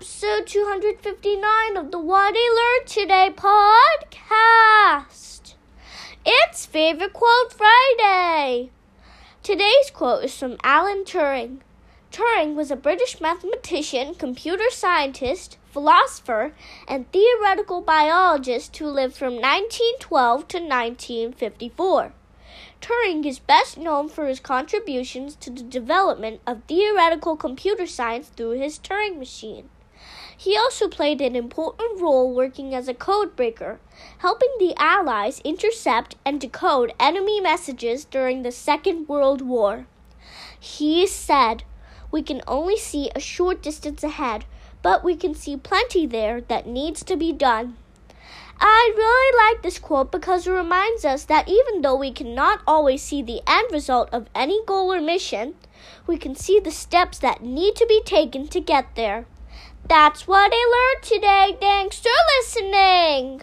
[0.00, 5.54] Episode 259 of the What I Learned Today podcast.
[6.24, 8.70] It's Favorite Quote Friday.
[9.42, 11.62] Today's quote is from Alan Turing.
[12.12, 16.52] Turing was a British mathematician, computer scientist, philosopher,
[16.86, 22.12] and theoretical biologist who lived from 1912 to 1954.
[22.80, 28.50] Turing is best known for his contributions to the development of theoretical computer science through
[28.50, 29.68] his Turing machine.
[30.40, 33.78] He also played an important role working as a codebreaker,
[34.18, 39.88] helping the Allies intercept and decode enemy messages during the Second World War.
[40.60, 41.64] He said,
[42.12, 44.44] We can only see a short distance ahead,
[44.80, 47.76] but we can see plenty there that needs to be done.
[48.60, 53.02] I really like this quote because it reminds us that even though we cannot always
[53.02, 55.56] see the end result of any goal or mission,
[56.06, 59.26] we can see the steps that need to be taken to get there.
[59.88, 61.56] That's what I learned today.
[61.60, 63.42] Thanks for listening.